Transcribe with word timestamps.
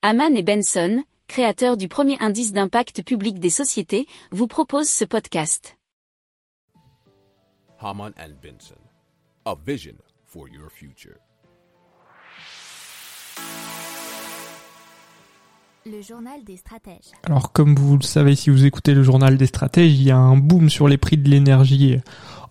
Haman 0.00 0.36
et 0.36 0.44
Benson, 0.44 1.02
créateurs 1.26 1.76
du 1.76 1.88
premier 1.88 2.16
indice 2.20 2.52
d'impact 2.52 3.02
public 3.02 3.40
des 3.40 3.50
sociétés, 3.50 4.06
vous 4.30 4.46
proposent 4.46 4.88
ce 4.88 5.04
podcast. 5.04 5.76
Haman 7.80 8.12
and 8.16 8.34
Benson, 8.40 8.78
a 9.44 9.56
vision 9.66 9.96
for 10.24 10.48
your 10.48 10.70
future. 10.70 11.16
Le 15.84 16.00
journal 16.00 16.44
des 16.44 16.58
stratèges. 16.58 17.10
Alors 17.24 17.50
comme 17.50 17.74
vous 17.74 17.96
le 17.96 18.04
savez 18.04 18.36
si 18.36 18.50
vous 18.50 18.66
écoutez 18.66 18.94
le 18.94 19.02
journal 19.02 19.36
des 19.36 19.46
stratèges, 19.46 19.94
il 19.94 20.04
y 20.04 20.12
a 20.12 20.16
un 20.16 20.36
boom 20.36 20.70
sur 20.70 20.86
les 20.86 20.98
prix 20.98 21.16
de 21.16 21.28
l'énergie 21.28 21.96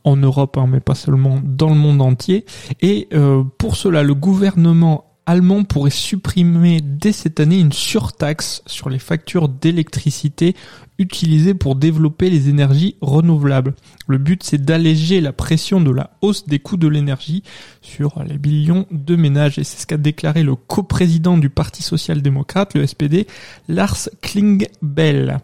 en 0.03 0.17
Europe, 0.17 0.57
hein, 0.57 0.67
mais 0.67 0.81
pas 0.81 0.95
seulement 0.95 1.39
dans 1.41 1.69
le 1.69 1.75
monde 1.75 2.01
entier. 2.01 2.45
Et 2.81 3.07
euh, 3.13 3.45
pour 3.57 3.77
cela, 3.77 4.03
le 4.03 4.15
gouvernement 4.15 5.06
allemand 5.27 5.65
pourrait 5.65 5.91
supprimer 5.91 6.79
dès 6.81 7.11
cette 7.11 7.41
année 7.41 7.59
une 7.59 7.73
surtaxe 7.73 8.63
sur 8.65 8.89
les 8.89 8.97
factures 8.97 9.49
d'électricité 9.49 10.55
utilisées 10.97 11.53
pour 11.53 11.75
développer 11.75 12.29
les 12.29 12.47
énergies 12.47 12.95
renouvelables. 13.01 13.75
Le 14.07 14.17
but 14.17 14.41
c'est 14.41 14.63
d'alléger 14.63 15.19
la 15.19 15.33
pression 15.33 15.81
de 15.81 15.91
la 15.91 16.11
hausse 16.21 16.47
des 16.47 16.59
coûts 16.59 16.77
de 16.77 16.87
l'énergie 16.87 17.43
sur 17.81 18.23
les 18.23 18.39
millions 18.39 18.87
de 18.89 19.17
ménages 19.17 19.59
et 19.59 19.65
c'est 19.65 19.81
ce 19.81 19.85
qu'a 19.85 19.97
déclaré 19.97 20.43
le 20.43 20.55
coprésident 20.55 21.37
du 21.37 21.49
Parti 21.49 21.83
social-démocrate, 21.83 22.73
le 22.73 22.87
SPD, 22.87 23.27
Lars 23.67 24.09
Klingbell. 24.21 25.39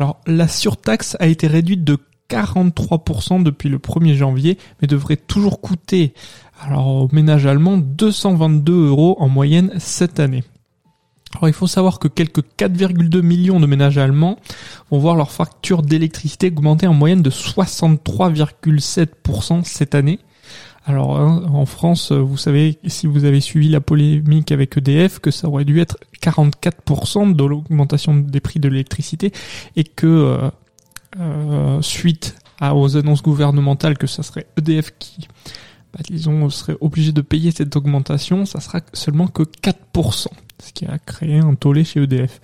Alors 0.00 0.20
la 0.26 0.48
surtaxe 0.48 1.16
a 1.20 1.28
été 1.28 1.46
réduite 1.46 1.84
de 1.84 1.96
43% 2.30 3.42
depuis 3.42 3.68
le 3.68 3.78
1er 3.78 4.14
janvier, 4.14 4.56
mais 4.80 4.88
devrait 4.88 5.16
toujours 5.16 5.60
coûter 5.60 6.14
alors 6.60 6.88
au 6.88 7.08
ménage 7.12 7.46
allemand 7.46 7.78
222 7.78 8.88
euros 8.88 9.16
en 9.18 9.28
moyenne 9.28 9.72
cette 9.78 10.20
année. 10.20 10.44
Alors 11.34 11.48
il 11.48 11.52
faut 11.52 11.66
savoir 11.66 11.98
que 11.98 12.06
quelques 12.08 12.40
4,2 12.58 13.20
millions 13.20 13.60
de 13.60 13.66
ménages 13.66 13.98
allemands 13.98 14.38
vont 14.90 14.98
voir 14.98 15.14
leur 15.14 15.30
facture 15.30 15.82
d'électricité 15.82 16.46
augmenter 16.48 16.86
en 16.86 16.94
moyenne 16.94 17.20
de 17.22 17.28
63,7% 17.30 19.62
cette 19.64 19.94
année. 19.94 20.20
Alors 20.86 21.18
hein, 21.18 21.44
en 21.52 21.66
France, 21.66 22.12
vous 22.12 22.38
savez, 22.38 22.78
si 22.86 23.06
vous 23.06 23.26
avez 23.26 23.40
suivi 23.40 23.68
la 23.68 23.82
polémique 23.82 24.52
avec 24.52 24.78
EDF, 24.78 25.18
que 25.18 25.30
ça 25.30 25.48
aurait 25.48 25.66
dû 25.66 25.80
être 25.80 25.98
44% 26.22 27.36
de 27.36 27.44
l'augmentation 27.44 28.14
des 28.14 28.40
prix 28.40 28.58
de 28.58 28.70
l'électricité 28.70 29.30
et 29.76 29.84
que 29.84 30.06
euh, 30.06 30.48
euh, 31.18 31.67
suite 31.82 32.36
aux 32.60 32.96
annonces 32.96 33.22
gouvernementales 33.22 33.96
que 33.96 34.06
ça 34.06 34.22
serait 34.22 34.46
EDF 34.56 34.92
qui 34.98 35.28
bah, 35.92 36.00
disons, 36.08 36.50
serait 36.50 36.76
obligé 36.80 37.12
de 37.12 37.22
payer 37.22 37.50
cette 37.50 37.74
augmentation, 37.76 38.44
ça 38.44 38.60
sera 38.60 38.80
seulement 38.92 39.26
que 39.26 39.42
4%, 39.42 40.26
ce 40.58 40.72
qui 40.72 40.84
a 40.84 40.98
créé 40.98 41.38
un 41.38 41.54
tollé 41.54 41.84
chez 41.84 42.02
EDF. 42.02 42.40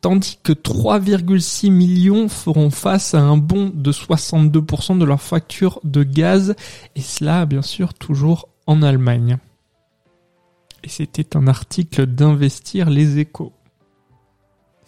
Tandis 0.00 0.38
que 0.42 0.52
3,6 0.52 1.70
millions 1.70 2.28
feront 2.28 2.70
face 2.70 3.14
à 3.14 3.20
un 3.20 3.36
bond 3.36 3.70
de 3.72 3.92
62% 3.92 4.98
de 4.98 5.04
leur 5.04 5.20
facture 5.20 5.78
de 5.84 6.02
gaz, 6.02 6.56
et 6.96 7.00
cela 7.00 7.46
bien 7.46 7.62
sûr 7.62 7.94
toujours 7.94 8.48
en 8.66 8.82
Allemagne. 8.82 9.38
Et 10.82 10.88
c'était 10.88 11.36
un 11.36 11.46
article 11.46 12.06
d'Investir 12.06 12.88
les 12.88 13.18
échos. 13.18 13.52